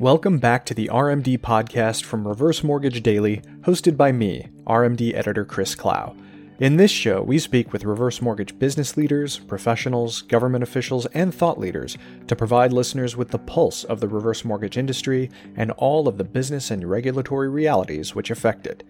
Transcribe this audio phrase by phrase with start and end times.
[0.00, 5.44] Welcome back to the RMD podcast from Reverse Mortgage Daily, hosted by me, RMD editor
[5.44, 6.16] Chris Clow.
[6.58, 11.60] In this show, we speak with reverse mortgage business leaders, professionals, government officials, and thought
[11.60, 11.96] leaders
[12.26, 16.24] to provide listeners with the pulse of the reverse mortgage industry and all of the
[16.24, 18.82] business and regulatory realities which affect it.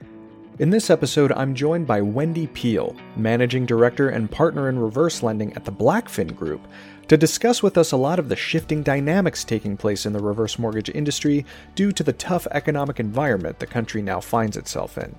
[0.60, 5.52] In this episode, I'm joined by Wendy Peel, Managing Director and Partner in Reverse Lending
[5.54, 6.68] at the BlackFin Group,
[7.08, 10.56] to discuss with us a lot of the shifting dynamics taking place in the reverse
[10.56, 11.44] mortgage industry
[11.74, 15.16] due to the tough economic environment the country now finds itself in.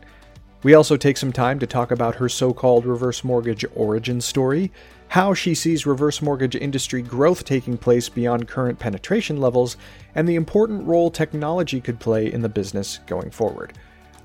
[0.63, 4.71] We also take some time to talk about her so called reverse mortgage origin story,
[5.09, 9.75] how she sees reverse mortgage industry growth taking place beyond current penetration levels,
[10.15, 13.73] and the important role technology could play in the business going forward.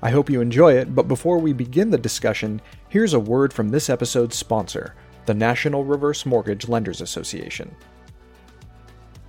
[0.03, 2.59] I hope you enjoy it, but before we begin the discussion,
[2.89, 4.95] here's a word from this episode's sponsor
[5.27, 7.75] the National Reverse Mortgage Lenders Association.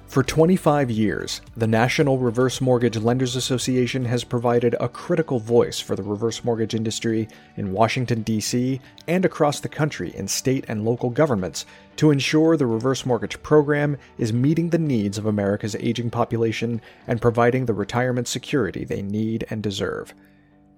[0.06, 5.96] For 25 years, the National Reverse Mortgage Lenders Association has provided a critical voice for
[5.96, 11.08] the reverse mortgage industry in Washington, D.C., and across the country in state and local
[11.08, 11.64] governments
[11.96, 17.22] to ensure the reverse mortgage program is meeting the needs of America's aging population and
[17.22, 20.12] providing the retirement security they need and deserve.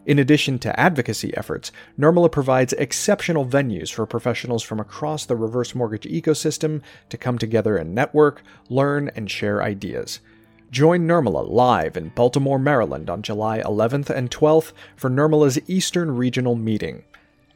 [0.06, 5.74] In addition to advocacy efforts, NRMLA provides exceptional venues for professionals from across the reverse
[5.74, 10.20] mortgage ecosystem to come together and network, learn, and share ideas.
[10.70, 16.54] Join NRMLA live in Baltimore, Maryland on July 11th and 12th for NRMLA's Eastern Regional
[16.54, 17.04] Meeting.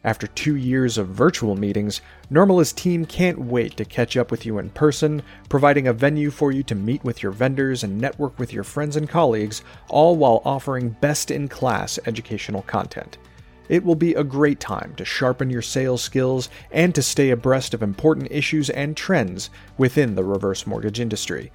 [0.05, 4.59] After two years of virtual meetings, NRMLA's team can't wait to catch up with you
[4.59, 8.53] in person, providing a venue for you to meet with your vendors and network with
[8.53, 13.19] your friends and colleagues, all while offering best in class educational content.
[13.69, 17.75] It will be a great time to sharpen your sales skills and to stay abreast
[17.75, 21.51] of important issues and trends within the reverse mortgage industry.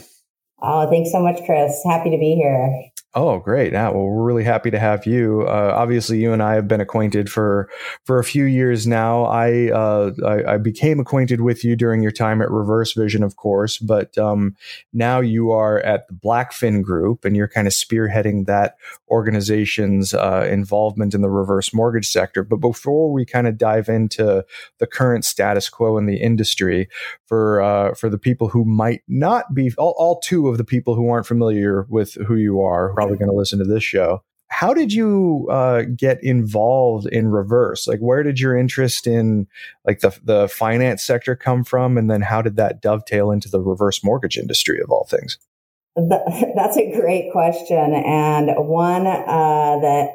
[0.61, 1.81] Oh, thanks so much, Chris.
[1.89, 2.88] Happy to be here.
[3.16, 3.74] Oh, great!
[3.74, 5.42] Yeah, well, we're really happy to have you.
[5.42, 7.68] Uh, obviously, you and I have been acquainted for
[8.06, 9.24] for a few years now.
[9.24, 13.80] I, uh, I, I became acquainted with you during your time at ReverseVision, of course,
[13.80, 14.56] but um,
[14.94, 18.75] now you are at the BlackFin Group, and you're kind of spearheading that
[19.09, 22.44] organization's uh, involvement in the reverse mortgage sector.
[22.44, 24.46] But before we kind of dive into
[24.78, 26.88] the current status quo in the industry,
[27.26, 30.94] for uh, for the people who might not be all, all two of the people
[30.94, 34.21] who aren't familiar with who you are probably going to listen to this show.
[34.49, 37.87] How did you uh, get involved in reverse?
[37.87, 39.47] Like, where did your interest in
[39.85, 43.61] like the the finance sector come from, and then how did that dovetail into the
[43.61, 45.37] reverse mortgage industry of all things?
[45.95, 50.09] That's a great question, and one uh, that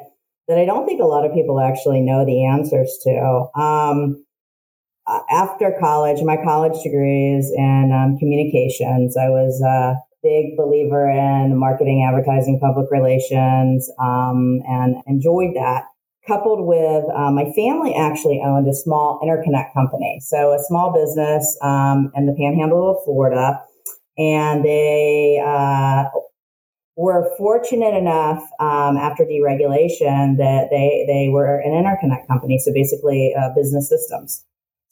[0.47, 3.59] that I don't think a lot of people actually know the answers to.
[3.59, 4.25] Um,
[5.29, 9.15] after college, my college degree is in um, communications.
[9.15, 15.85] I was uh, big believer in marketing, advertising, public relations, um, and enjoyed that.
[16.27, 21.55] Coupled with um, my family actually owned a small interconnect company, so a small business
[21.61, 23.61] um, in the Panhandle of Florida,
[24.17, 26.05] and they uh,
[26.95, 33.35] were fortunate enough um, after deregulation that they they were an interconnect company, so basically
[33.39, 34.43] uh, business systems.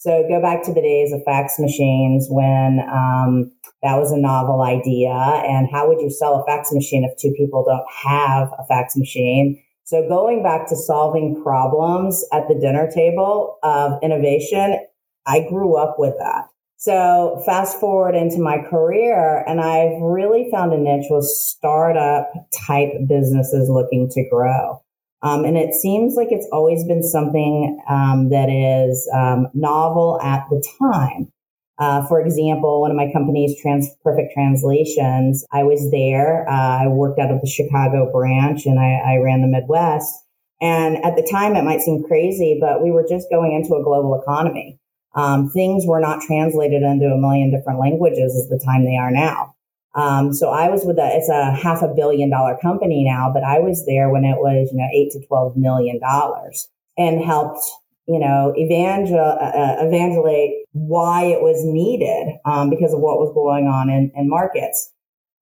[0.03, 3.49] So go back to the days of fax machines when um,
[3.83, 5.13] that was a novel idea.
[5.13, 8.97] And how would you sell a fax machine if two people don't have a fax
[8.97, 9.63] machine?
[9.85, 14.77] So going back to solving problems at the dinner table of innovation,
[15.25, 16.49] I grew up with that.
[16.75, 22.29] So fast forward into my career and I've really found a niche with startup
[22.67, 24.81] type businesses looking to grow.
[25.23, 30.45] Um, and it seems like it's always been something um, that is um, novel at
[30.49, 31.31] the time.
[31.79, 36.47] Uh, for example, one of my companies, Trans Perfect Translations, I was there.
[36.47, 40.13] Uh, I worked out of the Chicago branch and I, I ran the Midwest.
[40.61, 43.83] And at the time, it might seem crazy, but we were just going into a
[43.83, 44.79] global economy.
[45.15, 49.11] Um, things were not translated into a million different languages as the time they are
[49.11, 49.55] now.
[49.95, 53.43] Um, so I was with a, it's a half a billion dollar company now, but
[53.43, 56.67] I was there when it was, you know, eight to 12 million dollars
[56.97, 57.63] and helped
[58.07, 63.67] you know, evangel, uh, evangelate why it was needed um, because of what was going
[63.67, 64.91] on in, in markets.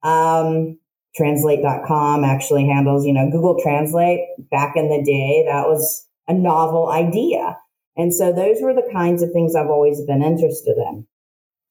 [0.04, 0.78] Um,
[1.16, 4.22] translate.com actually handles, you know, Google Translate
[4.52, 5.44] back in the day.
[5.48, 7.58] That was a novel idea.
[7.98, 11.06] And so those were the kinds of things I've always been interested in.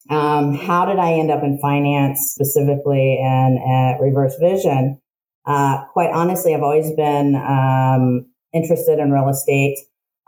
[0.09, 4.99] Um, how did I end up in finance specifically and at ReverseVision?
[5.47, 9.79] Uh, quite honestly, I've always been um, interested in real estate.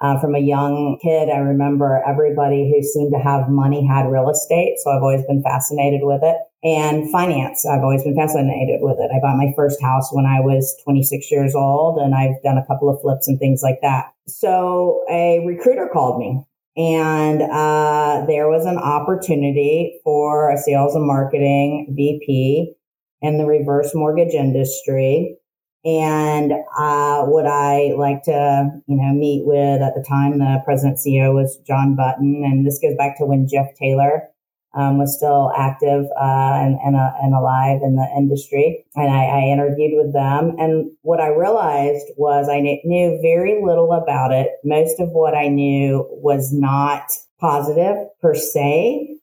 [0.01, 4.29] Uh, from a young kid, I remember everybody who seemed to have money had real
[4.29, 4.79] estate.
[4.79, 6.37] So I've always been fascinated with it.
[6.65, 9.11] And finance, I've always been fascinated with it.
[9.15, 12.67] I bought my first house when I was 26 years old, and I've done a
[12.67, 14.13] couple of flips and things like that.
[14.27, 16.45] So a recruiter called me
[16.77, 22.75] and uh, there was an opportunity for a sales and marketing VP
[23.21, 25.37] in the reverse mortgage industry.
[25.85, 30.99] And uh, would I like to, you know, meet with at the time the president
[30.99, 34.29] CEO was John Button, and this goes back to when Jeff Taylor
[34.75, 38.85] um, was still active uh, and, and, uh, and, alive in the industry.
[38.95, 40.57] And I, I, interviewed with them.
[40.59, 44.49] And what I realized was I knew very little about it.
[44.65, 47.05] Most of what I knew was not
[47.39, 49.19] positive per se.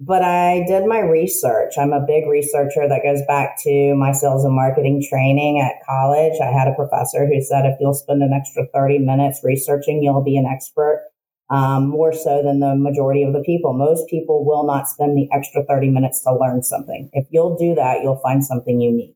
[0.00, 1.74] But I did my research.
[1.76, 6.40] I'm a big researcher that goes back to my sales and marketing training at college.
[6.40, 10.22] I had a professor who said, if you'll spend an extra 30 minutes researching, you'll
[10.22, 11.07] be an expert
[11.50, 13.72] um, more so than the majority of the people.
[13.72, 17.08] Most people will not spend the extra 30 minutes to learn something.
[17.12, 19.14] If you'll do that, you'll find something unique.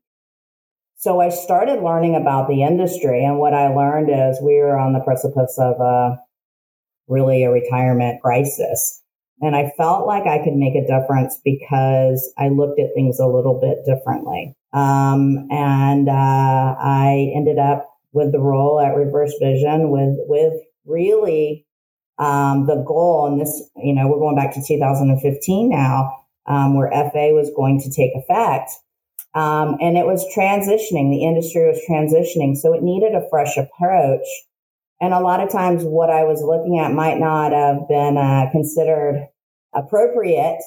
[0.96, 4.93] So I started learning about the industry and what I learned is we were on
[4.93, 6.19] the precipice of a
[7.08, 9.00] really a retirement crisis.
[9.40, 13.26] And I felt like I could make a difference because I looked at things a
[13.26, 14.55] little bit differently.
[14.73, 20.52] Um, and uh, I ended up with the role at ReverseVision with with
[20.87, 21.67] really
[22.18, 26.90] um, the goal, and this, you know, we're going back to 2015 now, um, where
[26.90, 28.70] FA was going to take effect.
[29.34, 31.10] Um, and it was transitioning.
[31.10, 32.56] The industry was transitioning.
[32.56, 34.26] So it needed a fresh approach.
[35.00, 38.50] And a lot of times what I was looking at might not have been uh,
[38.52, 39.26] considered
[39.74, 40.62] appropriate.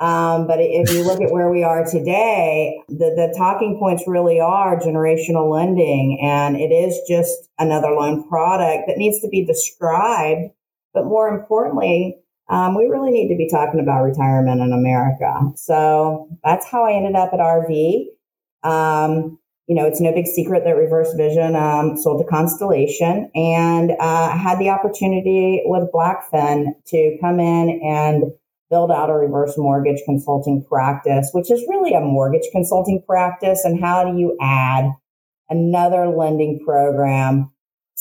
[0.00, 4.40] Um, but if you look at where we are today, the, the talking points really
[4.40, 6.20] are generational lending.
[6.22, 10.52] And it is just another loan product that needs to be described
[10.94, 15.32] but more importantly, um, we really need to be talking about retirement in America.
[15.54, 18.06] So that's how I ended up at RV.
[18.64, 19.38] Um,
[19.68, 24.58] you know, it's no big secret that ReverseVision um, sold to Constellation, and uh, had
[24.58, 28.24] the opportunity with BlackFin to come in and
[28.68, 33.64] build out a reverse mortgage consulting practice, which is really a mortgage consulting practice.
[33.64, 34.90] And how do you add
[35.48, 37.52] another lending program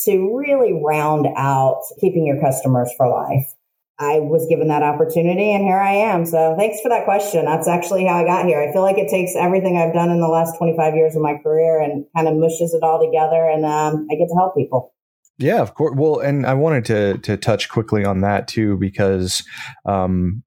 [0.06, 3.54] to really round out keeping your customers for life.
[4.00, 6.26] I was given that opportunity and here I am.
[6.26, 7.44] So thanks for that question.
[7.44, 8.62] That's actually how I got here.
[8.62, 11.38] I feel like it takes everything I've done in the last 25 years of my
[11.38, 14.94] career and kind of mushes it all together and um, I get to help people.
[15.38, 15.94] Yeah, of course.
[15.96, 19.44] Well, and I wanted to to touch quickly on that too because
[19.86, 20.44] um,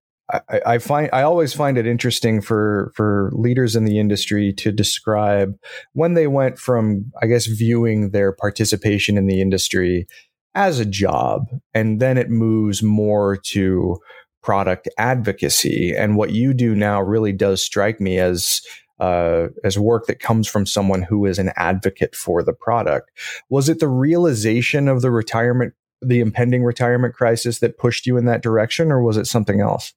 [0.67, 5.55] I, find I always find it interesting for for leaders in the industry to describe
[5.93, 10.07] when they went from I guess viewing their participation in the industry
[10.55, 13.99] as a job and then it moves more to
[14.43, 18.61] product advocacy and what you do now really does strike me as
[19.01, 23.11] uh, as work that comes from someone who is an advocate for the product.
[23.51, 28.27] Was it the realization of the retirement, the impending retirement crisis that pushed you in
[28.27, 29.93] that direction, or was it something else?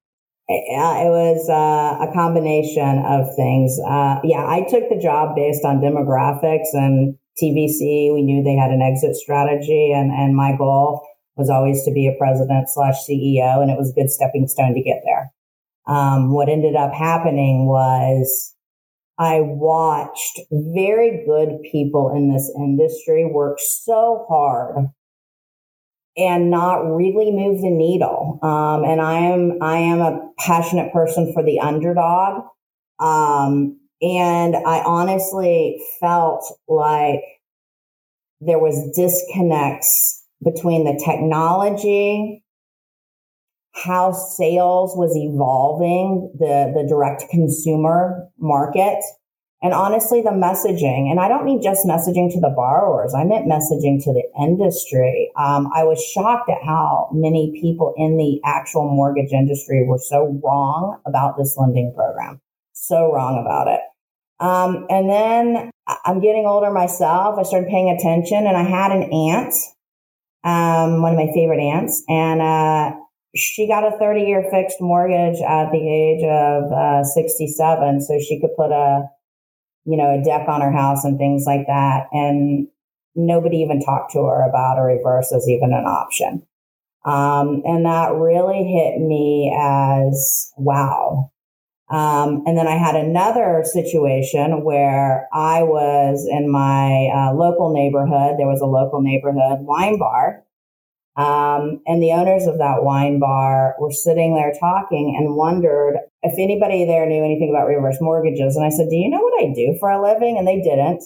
[0.47, 3.79] It was uh, a combination of things.
[3.85, 8.13] Uh, yeah, I took the job based on demographics and TVC.
[8.13, 12.07] We knew they had an exit strategy, and and my goal was always to be
[12.07, 15.31] a president slash CEO, and it was a good stepping stone to get there.
[15.87, 18.53] Um, what ended up happening was
[19.17, 24.87] I watched very good people in this industry work so hard
[26.17, 28.39] and not really move the needle.
[28.41, 32.43] Um, and I am I am a passionate person for the underdog.
[32.99, 37.21] Um, and I honestly felt like
[38.41, 42.43] there was disconnects between the technology,
[43.73, 49.03] how sales was evolving, the the direct consumer market,
[49.61, 53.47] and honestly, the messaging, and I don't mean just messaging to the borrowers, I meant
[53.47, 55.31] messaging to the industry.
[55.37, 60.39] Um, I was shocked at how many people in the actual mortgage industry were so
[60.43, 62.41] wrong about this lending program.
[62.73, 63.79] So wrong about it.
[64.39, 65.71] Um, and then
[66.05, 67.39] I'm getting older myself.
[67.39, 69.53] I started paying attention and I had an aunt,
[70.43, 72.97] um, one of my favorite aunts, and, uh,
[73.35, 78.39] she got a 30 year fixed mortgage at the age of uh, 67 so she
[78.39, 79.09] could put a
[79.85, 82.07] you know, a deck on her house and things like that.
[82.11, 82.67] And
[83.15, 86.45] nobody even talked to her about a reverse as even an option.
[87.05, 91.31] Um, and that really hit me as wow.
[91.89, 98.39] Um, and then I had another situation where I was in my uh, local neighborhood.
[98.39, 100.43] There was a local neighborhood wine bar.
[101.17, 106.37] Um, and the owners of that wine bar were sitting there talking and wondered if
[106.37, 108.55] anybody there knew anything about reverse mortgages.
[108.55, 110.37] And I said, Do you know what I do for a living?
[110.37, 111.03] And they didn't.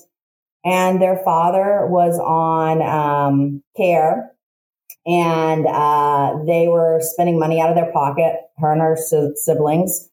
[0.66, 4.32] And their father was on um, care
[5.06, 8.98] and uh, they were spending money out of their pocket, her and her
[9.36, 10.10] siblings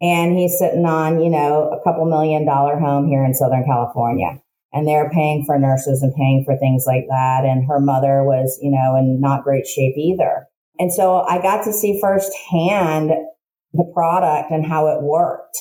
[0.00, 4.40] and he's sitting on, you know, a couple million dollar home here in Southern California.
[4.72, 7.44] And they're paying for nurses and paying for things like that.
[7.44, 10.46] And her mother was, you know, in not great shape either.
[10.78, 13.12] And so I got to see firsthand
[13.72, 15.56] the product and how it worked.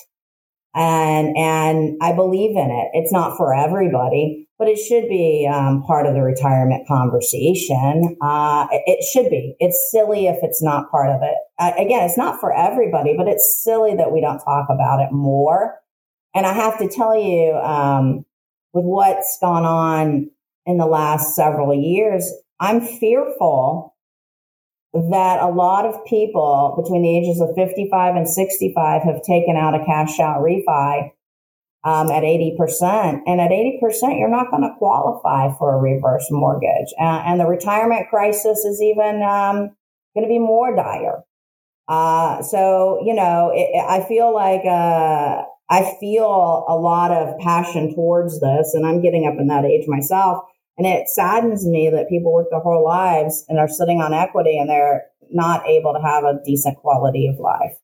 [0.76, 2.90] And, and I believe in it.
[2.94, 8.16] It's not for everybody, but it should be um, part of the retirement conversation.
[8.22, 9.56] Uh, it should be.
[9.60, 11.36] It's silly if it's not part of it.
[11.58, 15.12] Uh, again, it's not for everybody, but it's silly that we don't talk about it
[15.12, 15.80] more.
[16.36, 18.24] And I have to tell you, um,
[18.74, 20.30] with what's gone on
[20.66, 23.96] in the last several years, I'm fearful
[24.94, 29.76] that a lot of people between the ages of 55 and 65 have taken out
[29.76, 31.12] a cash out refi
[31.84, 33.22] um, at 80%.
[33.26, 36.94] And at 80%, you're not going to qualify for a reverse mortgage.
[37.00, 39.76] Uh, and the retirement crisis is even um,
[40.16, 41.24] going to be more dire.
[41.88, 47.94] Uh, so, you know, it, I feel like uh, I feel a lot of passion
[47.94, 50.44] towards this, and I'm getting up in that age myself.
[50.78, 54.60] And it saddens me that people work their whole lives and are sitting on equity
[54.60, 57.78] and they're not able to have a decent quality of life.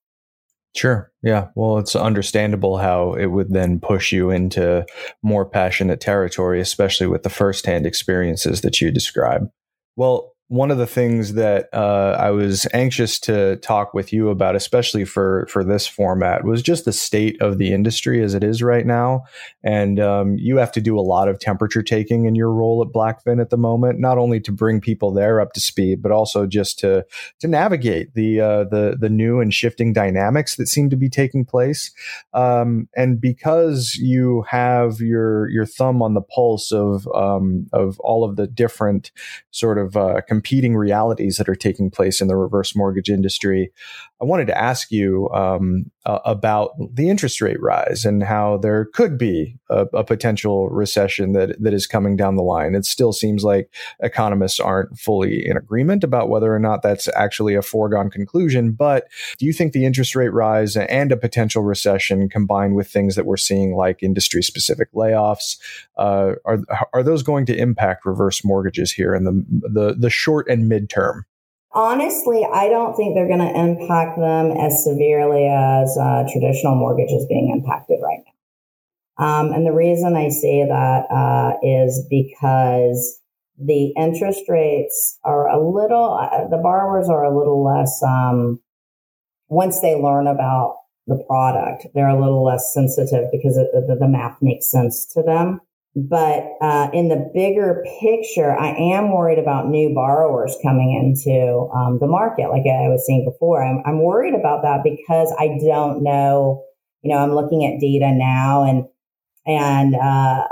[0.75, 1.11] Sure.
[1.21, 1.47] Yeah.
[1.55, 4.85] Well, it's understandable how it would then push you into
[5.21, 9.49] more passionate territory, especially with the firsthand experiences that you describe.
[9.95, 14.55] Well, one of the things that uh, I was anxious to talk with you about,
[14.55, 18.62] especially for for this format, was just the state of the industry as it is
[18.62, 19.23] right now.
[19.63, 22.93] And um, you have to do a lot of temperature taking in your role at
[22.93, 26.45] BlackFin at the moment, not only to bring people there up to speed, but also
[26.45, 27.05] just to
[27.39, 31.45] to navigate the uh, the the new and shifting dynamics that seem to be taking
[31.45, 31.91] place.
[32.33, 38.23] Um, and because you have your your thumb on the pulse of um, of all
[38.23, 39.12] of the different
[39.51, 43.71] sort of uh, competing realities that are taking place in the reverse mortgage industry.
[44.24, 48.86] I wanted to ask you um, uh, about the interest rate rise and how there
[48.86, 52.74] could be a, a, potential recession that that is coming down the line.
[52.74, 57.53] It still seems like economists aren't fully in agreement about whether or not that's actually
[57.56, 58.72] a foregone conclusion.
[58.72, 63.15] But do you think the interest rate rise and a potential recession, combined with things
[63.15, 65.58] that we're seeing like industry specific layoffs,
[65.98, 66.60] uh, are
[66.94, 71.24] are those going to impact reverse mortgages here in the the the short and midterm?
[71.75, 77.25] Honestly, I don't think they're going to impact them as severely as uh, traditional mortgages
[77.27, 79.25] being impacted right now.
[79.25, 83.20] Um, and the reason I say that uh, is because
[83.58, 88.60] the interest rates are a little, uh, the borrowers are a little less, um,
[89.50, 90.77] once they learn about
[91.08, 95.22] the product, they're a little less sensitive because it, the, the math makes sense to
[95.22, 95.60] them.
[95.95, 102.00] But uh, in the bigger picture, I am worried about new borrowers coming into um,
[102.00, 103.63] the market, like I was saying before.
[103.63, 106.65] I'm, I'm worried about that because I don't know.
[107.03, 108.85] You know, I'm looking at data now, and
[109.45, 110.47] and uh,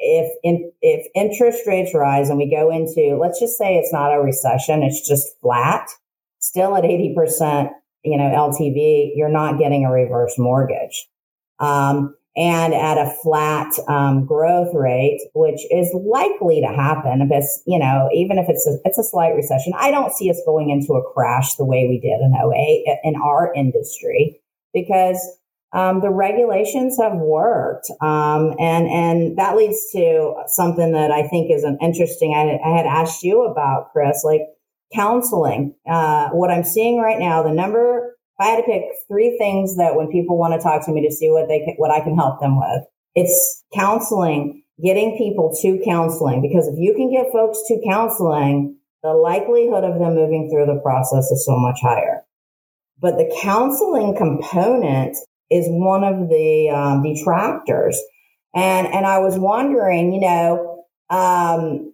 [0.00, 4.14] if in, if interest rates rise and we go into, let's just say it's not
[4.14, 5.88] a recession, it's just flat,
[6.38, 7.70] still at eighty percent,
[8.04, 11.08] you know, LTV, you're not getting a reverse mortgage.
[11.58, 17.20] Um, and at a flat um, growth rate, which is likely to happen.
[17.20, 20.30] If it's, you know, even if it's a, it's a slight recession, I don't see
[20.30, 24.40] us going into a crash the way we did in 08 in our industry
[24.72, 25.20] because
[25.72, 27.90] um, the regulations have worked.
[28.00, 32.76] Um, and, and that leads to something that I think is an interesting, I, I
[32.76, 34.42] had asked you about, Chris, like
[34.94, 35.74] counseling.
[35.90, 39.76] Uh, what I'm seeing right now, the number if I had to pick three things
[39.76, 42.00] that when people want to talk to me to see what they can, what I
[42.00, 46.40] can help them with, it's counseling, getting people to counseling.
[46.40, 50.80] Because if you can get folks to counseling, the likelihood of them moving through the
[50.82, 52.22] process is so much higher.
[53.00, 55.16] But the counseling component
[55.50, 58.00] is one of the um, detractors.
[58.54, 61.92] And, and I was wondering, you know, um,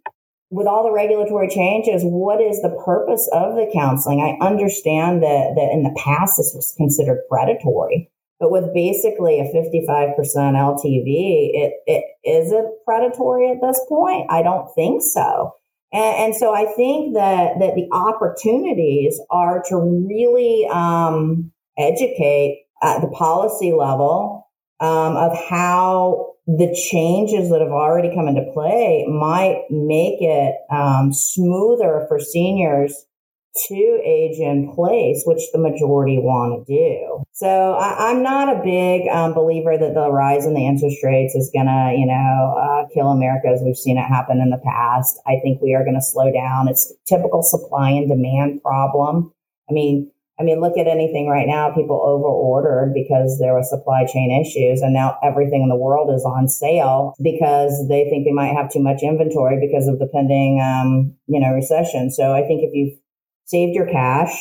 [0.51, 4.21] with all the regulatory changes, what is the purpose of the counseling?
[4.21, 9.53] I understand that, that in the past this was considered predatory, But with basically a
[9.53, 14.31] 55% LTV, it, it is it predatory at this point?
[14.31, 15.53] I don't think so.
[15.93, 23.01] And, and so I think that, that the opportunities are to really um, educate at
[23.01, 24.49] the policy level
[24.81, 31.13] um, of how the changes that have already come into play might make it um,
[31.13, 33.07] smoother for seniors
[33.69, 37.23] to age in place, which the majority want to do.
[37.33, 41.35] So I, am not a big um, believer that the rise in the interest rates
[41.35, 44.61] is going to, you know, uh, kill America as we've seen it happen in the
[44.65, 45.21] past.
[45.27, 46.67] I think we are going to slow down.
[46.69, 49.33] It's typical supply and demand problem.
[49.71, 51.73] I mean, I mean, look at anything right now.
[51.73, 56.13] People over ordered because there were supply chain issues and now everything in the world
[56.13, 60.09] is on sale because they think they might have too much inventory because of the
[60.13, 62.11] pending, um, you know, recession.
[62.11, 62.99] So I think if you've
[63.45, 64.33] saved your cash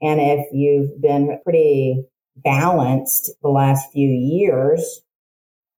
[0.00, 2.04] and if you've been pretty
[2.36, 5.02] balanced the last few years,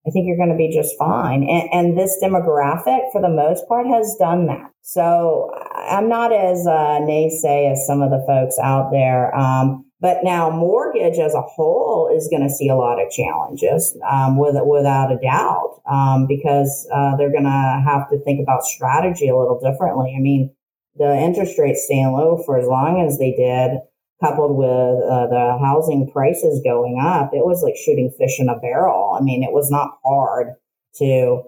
[0.06, 1.44] I think you're going to be just fine.
[1.44, 4.70] And, and, this demographic, for the most part, has done that.
[4.80, 5.50] So
[5.90, 9.34] I'm not as uh, naysay as some of the folks out there.
[9.36, 13.96] Um, but now mortgage as a whole is going to see a lot of challenges,
[14.10, 18.64] um, with, without a doubt, um, because uh, they're going to have to think about
[18.64, 20.14] strategy a little differently.
[20.16, 20.54] I mean,
[20.96, 23.80] the interest rates staying low for as long as they did
[24.22, 28.58] coupled with uh, the housing prices going up, it was like shooting fish in a
[28.58, 29.16] barrel.
[29.18, 30.54] I mean, it was not hard
[30.96, 31.42] to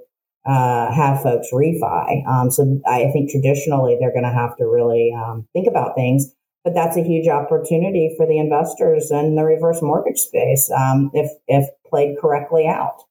[0.45, 2.27] uh, have folks refi.
[2.27, 6.33] Um, so I think traditionally they're going to have to really um, think about things.
[6.65, 11.31] But that's a huge opportunity for the investors in the reverse mortgage space um, if
[11.49, 13.03] if played correctly out.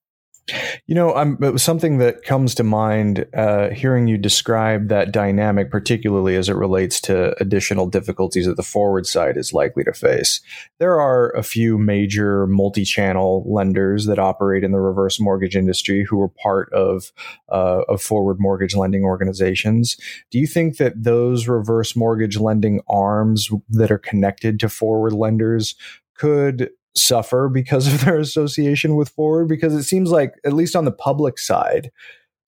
[0.88, 6.36] You know, I'm, something that comes to mind uh, hearing you describe that dynamic, particularly
[6.36, 10.42] as it relates to additional difficulties that the forward side is likely to face.
[10.80, 16.04] There are a few major multi channel lenders that operate in the reverse mortgage industry
[16.04, 17.12] who are part of,
[17.50, 19.96] uh, of forward mortgage lending organizations.
[20.32, 25.76] Do you think that those reverse mortgage lending arms that are connected to forward lenders
[26.16, 29.48] could suffer because of their association with Forward?
[29.48, 31.92] Because it seems like, at least on the public side,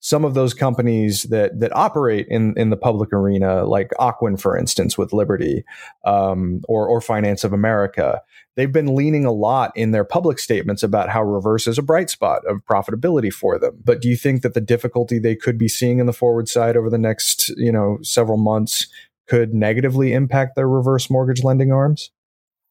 [0.04, 4.54] some of those companies that that operate in in the public arena, like Ocwen, for
[4.54, 5.64] instance, with Liberty,
[6.04, 8.20] um, or or Finance of America,
[8.54, 12.10] they've been leaning a lot in their public statements about how reverse is a bright
[12.10, 13.80] spot of profitability for them.
[13.82, 16.76] But do you think that the difficulty they could be seeing in the forward side
[16.76, 18.86] over the next you know several months
[19.26, 22.10] could negatively impact their reverse mortgage lending arms?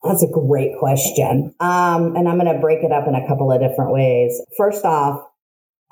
[0.04, 1.56] That's a great question.
[1.60, 4.42] Um, and I'm going to break it up in a couple of different ways.
[4.58, 5.26] First off,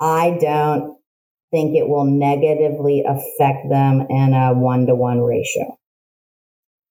[0.00, 0.98] I don't
[1.50, 5.78] think it will negatively affect them in a one to one ratio.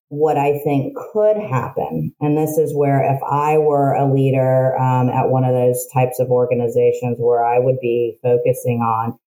[0.10, 5.10] What I think could happen, and this is where if I were a leader um,
[5.10, 9.18] at one of those types of organizations where I would be focusing on,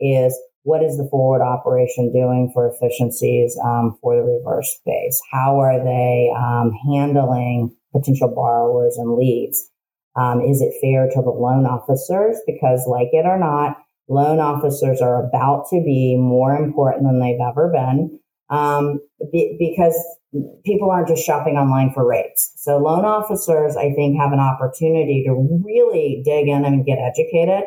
[0.00, 5.18] is what is the forward operation doing for efficiencies um, for the reverse space?
[5.32, 9.66] How are they um, handling potential borrowers and leads?
[10.14, 12.36] Um, is it fair to the loan officers?
[12.46, 13.78] Because, like it or not,
[14.10, 19.00] loan officers are about to be more important than they've ever been um,
[19.32, 19.96] be, because
[20.66, 22.52] people aren't just shopping online for rates.
[22.56, 25.32] So, loan officers, I think, have an opportunity to
[25.64, 27.64] really dig in and get educated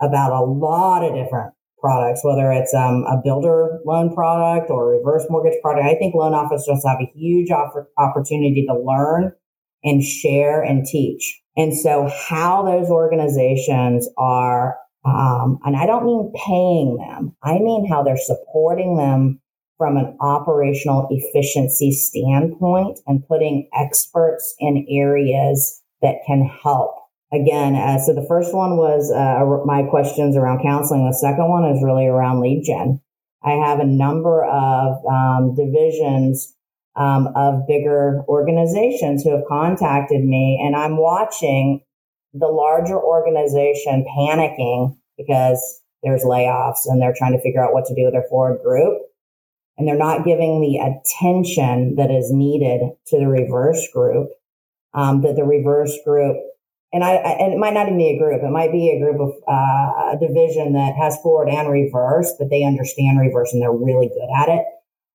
[0.00, 4.98] about a lot of different products, whether it's um, a builder loan product or a
[4.98, 5.86] reverse mortgage product.
[5.86, 9.32] I think loan officers have a huge opportunity to learn
[9.82, 11.40] and share and teach.
[11.56, 17.88] And so how those organizations are, um, and I don't mean paying them, I mean
[17.88, 19.40] how they're supporting them
[19.78, 26.99] from an operational efficiency standpoint and putting experts in areas that can help
[27.32, 31.06] again, uh, so the first one was uh, my questions around counseling.
[31.06, 33.00] The second one is really around lead gen.
[33.42, 36.54] I have a number of um, divisions
[36.96, 41.82] um, of bigger organizations who have contacted me, and I'm watching
[42.34, 47.94] the larger organization panicking because there's layoffs and they're trying to figure out what to
[47.94, 49.02] do with their forward group.
[49.76, 54.28] And they're not giving the attention that is needed to the reverse group.
[54.92, 56.36] Um, that the reverse group
[56.92, 58.42] and I, and it might not even be a group.
[58.42, 62.50] It might be a group of uh, a division that has forward and reverse, but
[62.50, 64.64] they understand reverse and they're really good at it.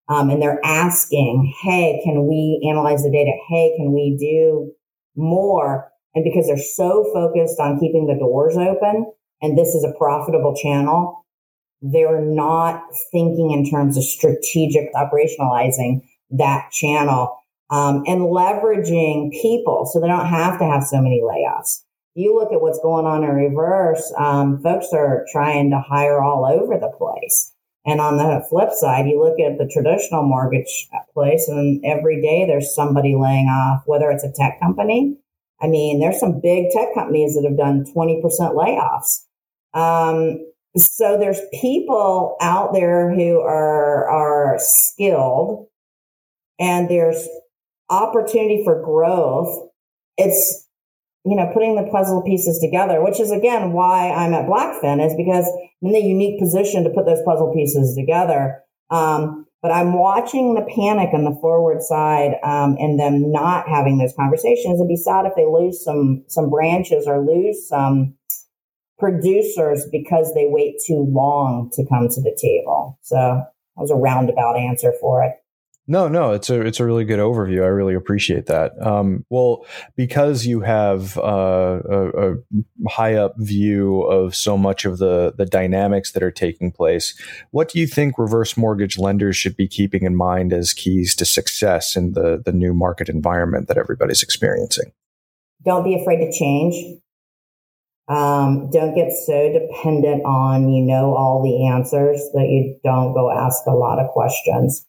[0.07, 3.31] Um, and they're asking, "Hey, can we analyze the data?
[3.49, 4.71] Hey, can we do
[5.15, 9.11] more?" And because they're so focused on keeping the doors open,
[9.41, 11.25] and this is a profitable channel,
[11.81, 17.37] they're not thinking in terms of strategic operationalizing that channel
[17.69, 21.81] um, and leveraging people so they don't have to have so many layoffs.
[22.13, 26.45] you look at what's going on in reverse, um, folks are trying to hire all
[26.45, 27.51] over the place.
[27.85, 32.45] And on the flip side, you look at the traditional mortgage place, and every day
[32.47, 35.17] there's somebody laying off, whether it's a tech company.
[35.61, 38.21] I mean, there's some big tech companies that have done 20%
[38.55, 39.23] layoffs.
[39.73, 40.39] Um,
[40.77, 45.67] so there's people out there who are, are skilled
[46.59, 47.27] and there's
[47.89, 49.69] opportunity for growth.
[50.17, 50.65] It's
[51.25, 55.15] you know, putting the puzzle pieces together, which is again why I'm at BlackFin is
[55.15, 55.47] because
[55.81, 58.61] I'm in the unique position to put those puzzle pieces together.
[58.91, 63.97] Um, but I'm watching the panic on the forward side um, and them not having
[63.97, 64.79] those conversations.
[64.79, 68.13] It'd be sad if they lose some some branches or lose some
[68.99, 72.99] producers because they wait too long to come to the table.
[73.01, 75.33] So that was a roundabout answer for it.
[75.87, 77.63] No, no, it's a it's a really good overview.
[77.63, 78.71] I really appreciate that.
[78.83, 82.35] Um, well, because you have uh, a, a,
[82.87, 87.13] high up view of so much of the the dynamics that are taking place,
[87.51, 91.25] what do you think reverse mortgage lenders should be keeping in mind as keys to
[91.25, 94.91] success in the the new market environment that everybody's experiencing?
[95.63, 96.99] Don't be afraid to change.
[98.07, 103.29] Um, don't get so dependent on you know all the answers that you don't go
[103.29, 104.83] ask a lot of questions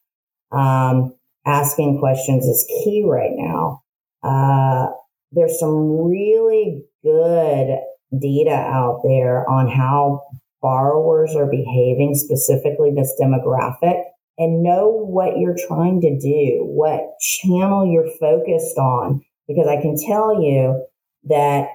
[0.53, 1.15] um,
[1.47, 3.83] asking questions is key right now.
[4.23, 4.89] Uh,
[5.33, 7.79] there's some really good
[8.19, 10.23] data out there on how
[10.63, 14.03] borrowers are behaving, specifically this demographic,
[14.39, 19.23] and know what you're trying to do, what channel you're focused on.
[19.49, 20.85] Because I can tell you
[21.25, 21.69] that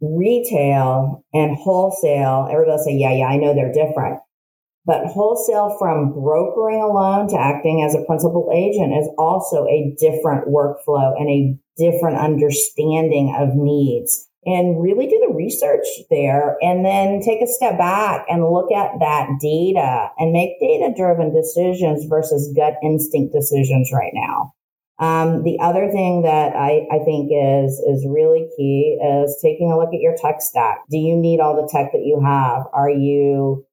[0.00, 4.20] retail and wholesale, everybody say, yeah, yeah, I know they're different.
[4.88, 9.94] But wholesale from brokering a loan to acting as a principal agent is also a
[10.00, 14.26] different workflow and a different understanding of needs.
[14.46, 18.98] And really do the research there and then take a step back and look at
[19.00, 24.54] that data and make data driven decisions versus gut instinct decisions right now.
[25.00, 29.76] Um, the other thing that I, I think is is really key is taking a
[29.76, 30.78] look at your tech stack.
[30.90, 32.64] Do you need all the tech that you have?
[32.72, 33.66] Are you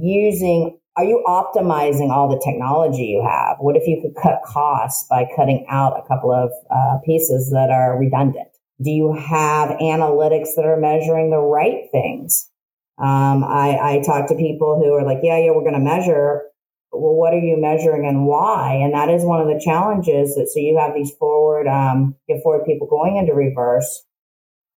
[0.00, 3.58] using are you optimizing all the technology you have?
[3.60, 7.68] What if you could cut costs by cutting out a couple of uh, pieces that
[7.70, 8.48] are redundant?
[8.82, 12.50] Do you have analytics that are measuring the right things?
[12.98, 16.44] Um, I, I talk to people who are like, yeah, yeah, we're going to measure.
[16.92, 18.80] Well, what are you measuring and why?
[18.82, 22.42] And that is one of the challenges that, so you have these forward, um, get
[22.42, 24.04] forward people going into reverse,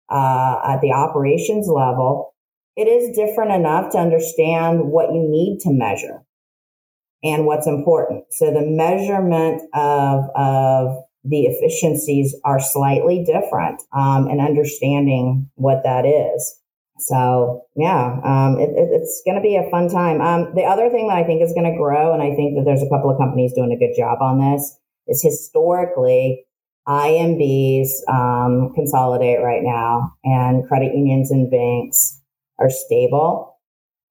[0.10, 2.34] uh, at the operations level
[2.80, 6.24] it is different enough to understand what you need to measure
[7.22, 8.24] and what's important.
[8.32, 16.06] So the measurement of, of the efficiencies are slightly different um, and understanding what that
[16.06, 16.56] is.
[17.00, 20.22] So yeah, um, it, it, it's going to be a fun time.
[20.22, 22.64] Um, the other thing that I think is going to grow, and I think that
[22.64, 26.46] there's a couple of companies doing a good job on this, is historically
[26.88, 32.19] IMBs um, consolidate right now, and credit unions and banks
[32.60, 33.58] are stable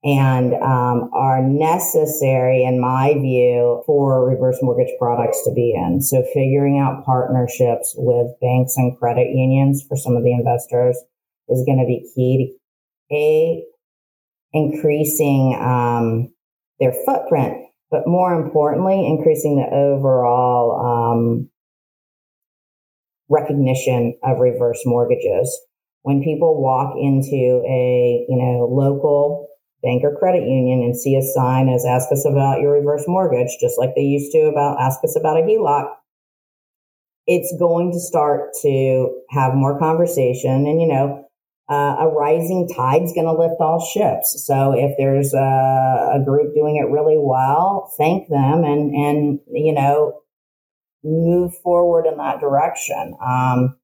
[0.04, 6.00] and um, are necessary, in my view, for reverse mortgage products to be in.
[6.00, 10.96] So, figuring out partnerships with banks and credit unions for some of the investors
[11.48, 12.54] is going to be key
[13.10, 13.64] to a
[14.52, 16.32] increasing um,
[16.80, 21.50] their footprint, but more importantly, increasing the overall um,
[23.28, 25.60] recognition of reverse mortgages
[26.08, 29.46] when people walk into a, you know, local
[29.82, 33.58] bank or credit union and see a sign as ask us about your reverse mortgage,
[33.60, 35.90] just like they used to about ask us about a HELOC,
[37.26, 41.28] it's going to start to have more conversation and, you know,
[41.68, 44.42] uh, a rising tide's going to lift all ships.
[44.46, 49.74] So if there's a, a, group doing it really well, thank them and, and, you
[49.74, 50.22] know,
[51.04, 53.14] move forward in that direction.
[53.22, 53.76] Um,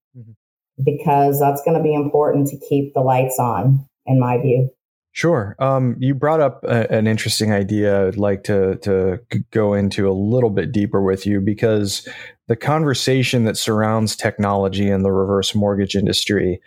[0.83, 4.71] because that's going to be important to keep the lights on, in my view.
[5.13, 5.55] Sure.
[5.61, 8.09] Um, you brought up a, an interesting idea.
[8.09, 9.21] I'd like to to
[9.53, 12.09] go into a little bit deeper with you because
[12.49, 16.61] the conversation that surrounds technology in the reverse mortgage industry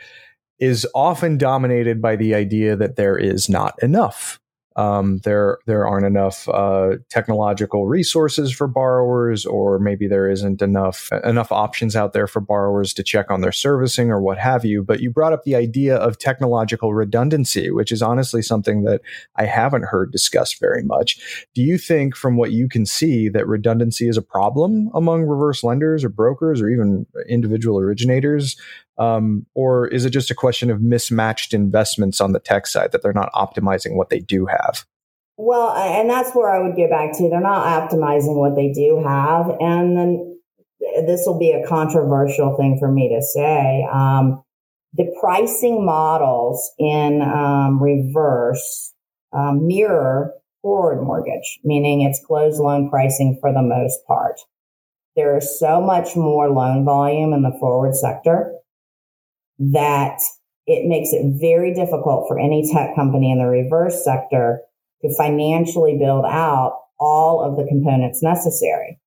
[0.60, 4.40] is often dominated by the idea that there is not enough
[4.78, 11.10] um, there there aren't enough uh, technological resources for borrowers, or maybe there isn't enough
[11.24, 14.84] enough options out there for borrowers to check on their servicing or what have you.
[14.84, 19.02] But you brought up the idea of technological redundancy, which is honestly something that
[19.36, 21.48] I haven't heard discussed very much.
[21.56, 25.64] Do you think, from what you can see, that redundancy is a problem among reverse
[25.64, 28.56] lenders or brokers or even individual originators?
[28.98, 33.04] Um, or is it just a question of mismatched investments on the tech side that
[33.04, 34.86] they're not optimizing what they do have?
[35.38, 37.30] Well, and that's where I would get back to.
[37.30, 39.56] They're not optimizing what they do have.
[39.60, 40.40] And then
[41.06, 43.88] this will be a controversial thing for me to say.
[43.92, 44.44] Um,
[44.94, 48.94] the pricing models in um, reverse
[49.32, 50.34] um, mirror
[50.64, 54.40] forward mortgage, meaning it's closed loan pricing for the most part.
[55.16, 58.57] There is so much more loan volume in the forward sector
[59.60, 60.20] that
[60.66, 64.60] it makes it very difficult for any tech company in the reverse sector
[65.02, 69.00] to financially build out all of the components necessary.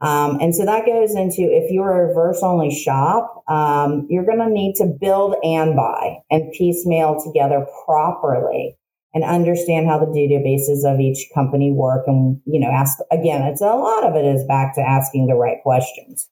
[0.00, 4.38] Um, and so that goes into if you're a reverse only shop, um, you're going
[4.38, 8.76] to need to build and buy and piecemeal together properly
[9.14, 12.04] and understand how the databases of each company work.
[12.06, 15.36] And, you know, ask again, it's a lot of it is back to asking the
[15.36, 16.28] right questions.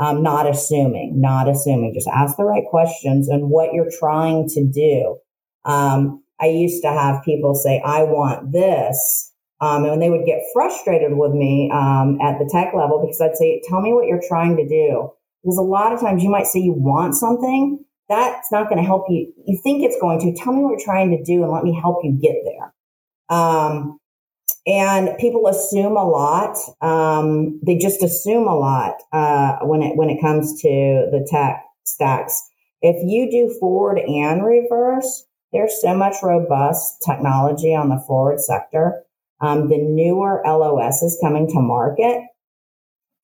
[0.00, 4.66] Um, not assuming, not assuming, just ask the right questions and what you're trying to
[4.66, 5.18] do.
[5.66, 10.40] Um, I used to have people say, I want this um, and they would get
[10.52, 14.22] frustrated with me um, at the tech level because I'd say, tell me what you're
[14.26, 15.10] trying to do.
[15.42, 17.84] Because a lot of times you might say you want something.
[18.08, 19.32] That's not going to help you.
[19.46, 20.42] You think it's going to.
[20.42, 23.38] Tell me what you're trying to do and let me help you get there.
[23.38, 23.99] Um,
[24.66, 26.56] and people assume a lot.
[26.80, 31.64] Um, they just assume a lot uh, when it when it comes to the tech
[31.84, 32.42] stacks.
[32.82, 39.04] If you do forward and reverse, there's so much robust technology on the forward sector
[39.40, 42.24] um, the newer LOSs coming to market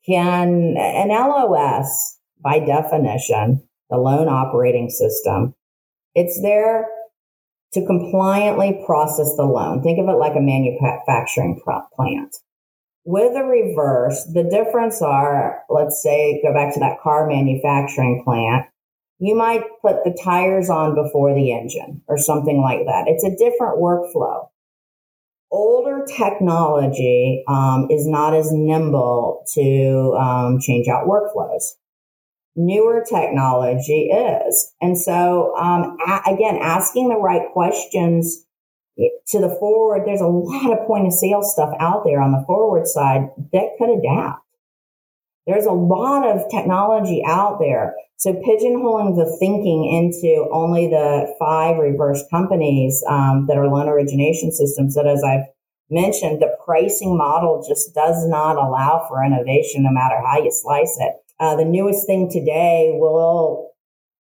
[0.07, 5.55] can, an LOS by definition, the loan operating system,
[6.15, 6.87] it's there
[7.73, 9.83] to compliantly process the loan.
[9.83, 12.37] Think of it like a manufacturing plant.
[13.05, 18.67] With a reverse, the difference are, let's say, go back to that car manufacturing plant.
[19.19, 23.05] You might put the tires on before the engine or something like that.
[23.07, 24.49] It's a different workflow
[25.51, 31.63] older technology um, is not as nimble to um, change out workflows.
[32.57, 34.73] Newer technology is.
[34.81, 38.47] And so, um, a- again, asking the right questions
[38.97, 42.43] to the forward, there's a lot of point of sale stuff out there on the
[42.47, 44.43] forward side that could adapt.
[45.47, 47.95] There's a lot of technology out there.
[48.17, 54.51] So pigeonholing the thinking into only the five reverse companies um, that are loan origination
[54.51, 55.45] systems that, as I've
[55.91, 60.97] mentioned, the pricing model just does not allow for innovation no matter how you slice
[60.99, 61.13] it.
[61.39, 63.71] Uh, the newest thing today will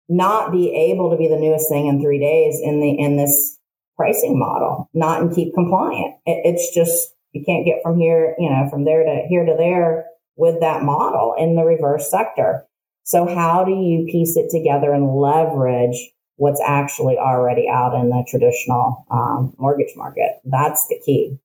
[0.09, 3.57] not be able to be the newest thing in three days in the in this
[3.95, 6.15] pricing model, not and keep compliant.
[6.25, 9.55] It, it's just you can't get from here, you know, from there to here to
[9.57, 12.65] there with that model in the reverse sector.
[13.03, 15.97] So how do you piece it together and leverage
[16.37, 20.39] what's actually already out in the traditional um, mortgage market?
[20.43, 21.39] That's the key.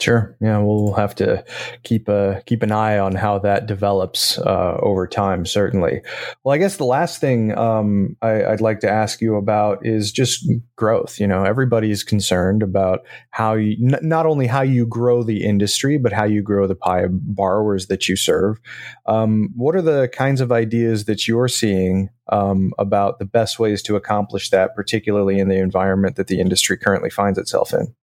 [0.00, 0.34] Sure.
[0.40, 1.44] Yeah, we'll have to
[1.82, 5.44] keep a keep an eye on how that develops uh, over time.
[5.44, 6.00] Certainly.
[6.42, 10.10] Well, I guess the last thing um, I, would like to ask you about is
[10.10, 11.20] just growth.
[11.20, 15.98] You know, everybody's concerned about how you n- not only how you grow the industry,
[15.98, 18.56] but how you grow the pie of borrowers that you serve.
[19.04, 23.82] Um, what are the kinds of ideas that you're seeing um, about the best ways
[23.82, 27.94] to accomplish that, particularly in the environment that the industry currently finds itself in?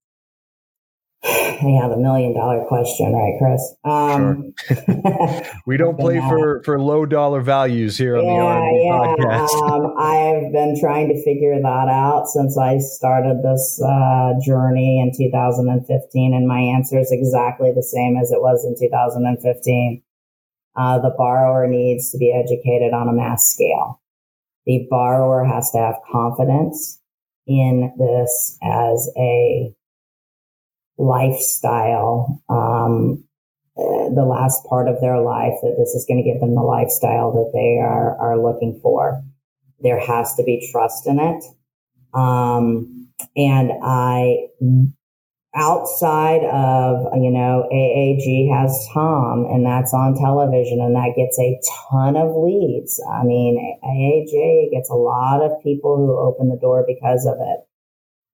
[1.62, 3.74] Yeah, the million dollar question, right, Chris?
[3.84, 5.41] Um, sure.
[5.65, 9.46] we don't play for, for low dollar values here on yeah, the RMD yeah.
[9.48, 9.72] podcast.
[9.72, 15.12] um, I've been trying to figure that out since I started this uh, journey in
[15.17, 20.04] 2015, and my answer is exactly the same as it was in 2015.
[20.76, 24.00] Uh, the borrower needs to be educated on a mass scale.
[24.67, 27.02] The borrower has to have confidence
[27.48, 29.74] in this as a
[30.98, 33.24] lifestyle, um,
[33.78, 36.62] uh, the last part of their life, that this is going to give them the
[36.62, 39.24] lifestyle that they are, are looking for.
[39.80, 41.44] There has to be trust in it.
[42.14, 44.48] Um, and I,
[45.54, 51.60] outside of, you know, AAG has Tom and that's on television and that gets a
[51.92, 53.00] ton of leads.
[53.12, 57.67] I mean, AAG gets a lot of people who open the door because of it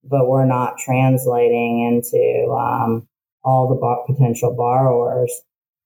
[0.08, 3.06] but we're not translating into um,
[3.42, 5.32] all the potential borrowers.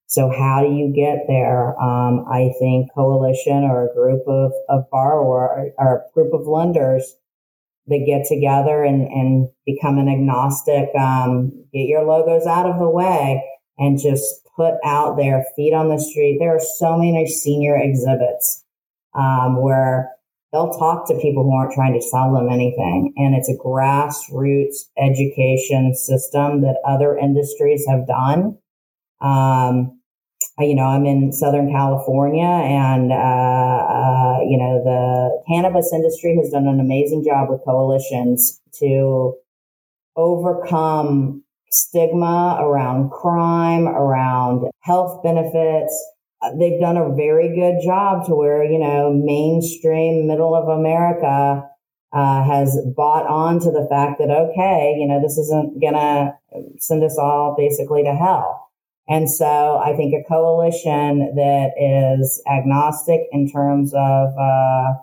[0.07, 1.79] So how do you get there?
[1.79, 7.15] Um, I think coalition or a group of, of borrower or a group of lenders
[7.87, 12.89] that get together and, and become an agnostic, um, get your logos out of the
[12.89, 13.43] way
[13.77, 16.37] and just put out there feet on the street.
[16.39, 18.63] There are so many senior exhibits,
[19.13, 20.11] um, where
[20.51, 23.13] they'll talk to people who aren't trying to sell them anything.
[23.17, 28.57] And it's a grassroots education system that other industries have done.
[29.21, 29.99] Um,
[30.57, 36.51] you know, I'm in Southern California and, uh, uh, you know, the cannabis industry has
[36.51, 39.35] done an amazing job with coalitions to
[40.15, 45.93] overcome stigma around crime, around health benefits,
[46.57, 51.67] they've done a very good job to where, you know, mainstream middle of America
[52.11, 56.33] uh, has bought on to the fact that, okay, you know, this isn't going to
[56.79, 58.67] send us all basically to hell.
[59.07, 64.93] And so I think a coalition that is agnostic in terms of uh,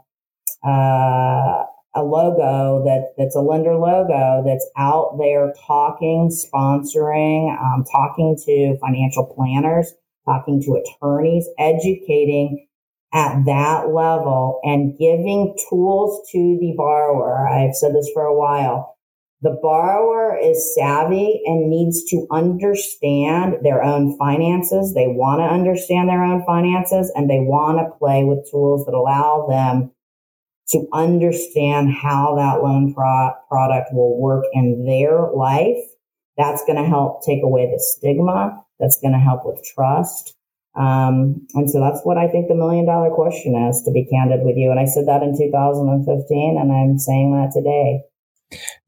[0.67, 8.37] uh, a logo that that's a lender logo that's out there talking, sponsoring, um, talking
[8.47, 9.93] to financial planners
[10.27, 12.67] talking to attorneys, educating
[13.15, 17.49] at that level and giving tools to the borrower.
[17.49, 18.97] I've said this for a while.
[19.43, 24.93] The borrower is savvy and needs to understand their own finances.
[24.95, 28.95] They want to understand their own finances and they want to play with tools that
[28.95, 29.93] allow them
[30.71, 35.85] to understand how that loan pro- product will work in their life.
[36.37, 40.35] That's going to help take away the stigma that's going to help with trust.
[40.77, 44.41] Um, and so that's what I think the million dollar question is, to be candid
[44.45, 44.71] with you.
[44.71, 48.03] And I said that in 2015, and I'm saying that today.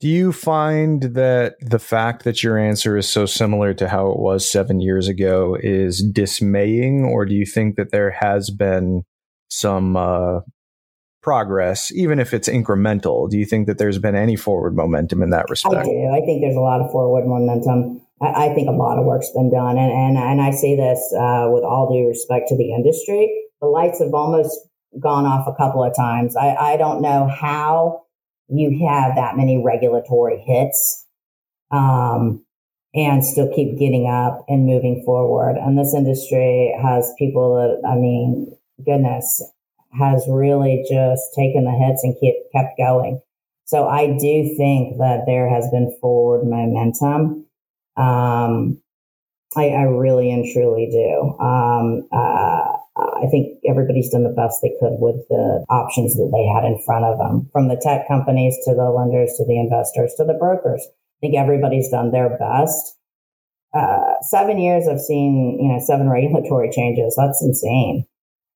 [0.01, 4.19] Do you find that the fact that your answer is so similar to how it
[4.19, 9.03] was seven years ago is dismaying, or do you think that there has been
[9.49, 10.41] some uh,
[11.23, 13.29] progress, even if it's incremental?
[13.29, 15.77] Do you think that there's been any forward momentum in that respect?
[15.77, 16.11] I do.
[16.15, 18.01] I think there's a lot of forward momentum.
[18.21, 19.79] I, I think a lot of work's been done.
[19.79, 23.33] And, and, and I say this uh, with all due respect to the industry.
[23.61, 24.59] The lights have almost
[25.01, 26.37] gone off a couple of times.
[26.37, 28.05] I, I don't know how
[28.49, 31.05] you have that many regulatory hits
[31.71, 32.45] um,
[32.95, 35.57] and still keep getting up and moving forward.
[35.57, 39.43] And this industry has people that, I mean, goodness,
[39.99, 43.21] has really just taken the hits and keep, kept going.
[43.65, 47.45] So I do think that there has been forward momentum.
[47.99, 48.81] Um,
[49.57, 51.37] I, I, really and truly do.
[51.43, 56.47] Um, uh, I think everybody's done the best they could with the options that they
[56.47, 60.15] had in front of them, from the tech companies to the lenders to the investors
[60.17, 60.87] to the brokers.
[60.87, 62.97] I think everybody's done their best.
[63.75, 67.15] Uh, seven years, I've seen you know seven regulatory changes.
[67.17, 68.07] That's insane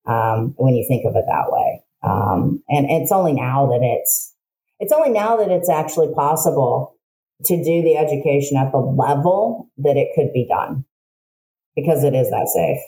[0.07, 1.83] um, when you think of it that way.
[2.03, 4.35] Um, and, and it's only now that it's
[4.81, 6.92] it's only now that it's actually possible
[7.45, 10.85] to do the education at the level that it could be done
[11.77, 12.79] because it is that safe.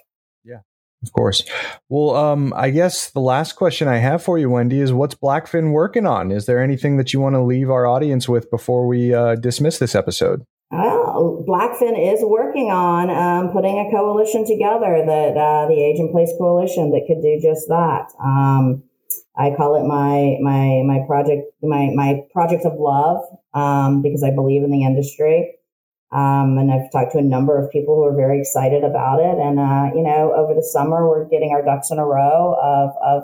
[0.45, 0.61] Yeah,
[1.03, 1.43] of course.
[1.89, 5.73] Well, um, I guess the last question I have for you, Wendy, is what's BlackFin
[5.73, 6.31] working on?
[6.31, 9.79] Is there anything that you want to leave our audience with before we uh, dismiss
[9.79, 10.45] this episode?
[10.71, 16.11] Well, BlackFin is working on um, putting a coalition together that uh, the Age in
[16.11, 18.11] Place Coalition that could do just that.
[18.23, 18.83] Um,
[19.37, 24.35] I call it my my my project my my project of love um, because I
[24.35, 25.55] believe in the industry.
[26.13, 29.37] Um, and I've talked to a number of people who are very excited about it.
[29.39, 32.91] And uh, you know, over the summer, we're getting our ducks in a row of
[33.03, 33.23] of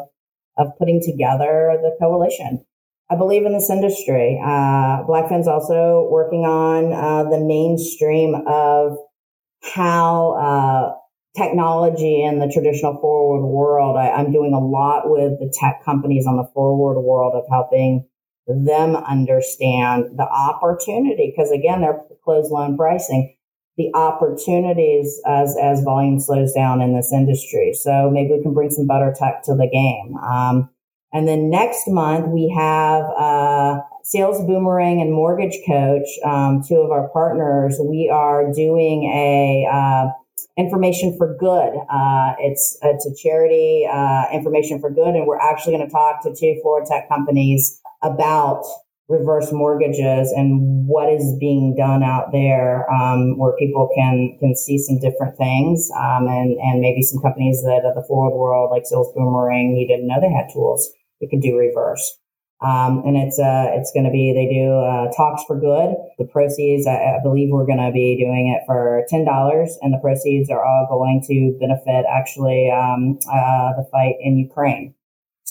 [0.56, 2.64] of putting together the coalition.
[3.10, 4.40] I believe in this industry.
[4.42, 8.98] Uh, BlackFin's also working on uh, the mainstream of
[9.62, 10.94] how uh,
[11.36, 13.96] technology in the traditional forward world.
[13.96, 18.06] I, I'm doing a lot with the tech companies on the forward world of helping
[18.46, 21.32] them understand the opportunity.
[21.34, 23.34] Because again, they're closed loan pricing,
[23.76, 27.72] the opportunities as, as volume slows down in this industry.
[27.72, 30.16] So maybe we can bring some butter tech to the game.
[30.18, 30.70] Um,
[31.12, 36.90] and then next month we have, uh, Sales Boomerang and Mortgage Coach, um, two of
[36.90, 37.78] our partners.
[37.80, 40.10] We are doing a, uh,
[40.56, 41.72] Information for Good.
[41.90, 46.22] Uh, it's it's a charity, uh, Information for Good, and we're actually going to talk
[46.22, 48.64] to two Florida tech companies about
[49.08, 54.78] reverse mortgages and what is being done out there, um, where people can can see
[54.78, 58.86] some different things, um, and and maybe some companies that are the forward world like
[58.86, 60.88] Sales Boomerang, you didn't know they had tools
[61.20, 62.18] that could do reverse.
[62.62, 65.96] Um, and it's uh, it's going to be they do uh, talks for good.
[66.18, 69.94] The proceeds, I, I believe, we're going to be doing it for ten dollars, and
[69.94, 74.94] the proceeds are all going to benefit actually um, uh, the fight in Ukraine.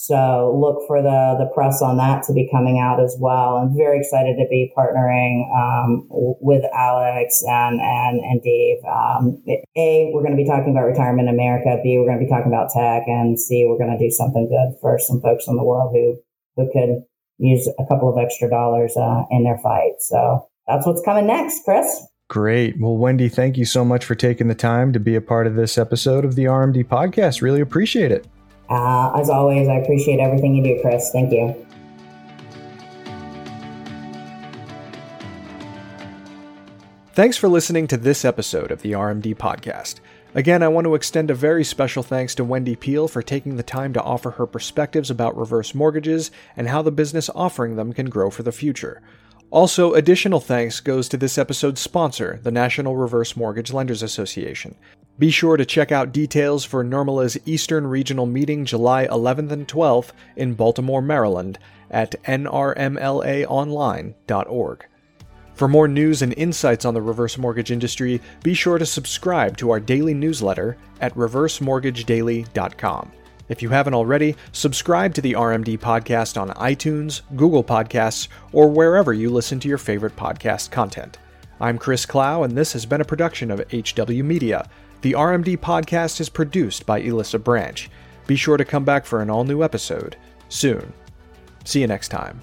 [0.00, 3.58] So look for the the press on that to be coming out as well.
[3.58, 6.08] I'm very excited to be partnering um,
[6.40, 8.78] with Alex and and and Dave.
[8.88, 9.44] Um,
[9.76, 11.76] a, we're going to be talking about retirement in America.
[11.84, 14.48] B, we're going to be talking about tech, and C, we're going to do something
[14.48, 16.16] good for some folks in the world who
[16.56, 17.04] who could
[17.36, 20.00] use a couple of extra dollars uh, in their fight.
[20.00, 22.06] So that's what's coming next, Chris.
[22.28, 22.80] Great.
[22.80, 25.56] Well, Wendy, thank you so much for taking the time to be a part of
[25.56, 27.42] this episode of the RMD podcast.
[27.42, 28.26] Really appreciate it.
[28.70, 31.10] Uh, as always, I appreciate everything you do, Chris.
[31.12, 31.66] Thank you.
[37.12, 39.96] Thanks for listening to this episode of the RMD podcast.
[40.32, 43.64] Again, I want to extend a very special thanks to Wendy Peel for taking the
[43.64, 48.08] time to offer her perspectives about reverse mortgages and how the business offering them can
[48.08, 49.02] grow for the future.
[49.50, 54.76] Also, additional thanks goes to this episode's sponsor, the National Reverse Mortgage Lenders Association.
[55.20, 60.12] Be sure to check out details for NRMLA's Eastern Regional Meeting July 11th and 12th
[60.34, 61.58] in Baltimore, Maryland
[61.90, 64.86] at nrmlaonline.org.
[65.52, 69.70] For more news and insights on the reverse mortgage industry, be sure to subscribe to
[69.70, 73.12] our daily newsletter at reversemortgagedaily.com.
[73.50, 79.12] If you haven't already, subscribe to the RMD podcast on iTunes, Google Podcasts, or wherever
[79.12, 81.18] you listen to your favorite podcast content.
[81.60, 84.66] I'm Chris Clow, and this has been a production of HW Media.
[85.02, 87.88] The RMD podcast is produced by Elissa Branch.
[88.26, 90.16] Be sure to come back for an all new episode
[90.50, 90.92] soon.
[91.64, 92.42] See you next time.